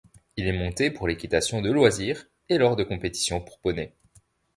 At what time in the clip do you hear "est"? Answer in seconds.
0.47-0.57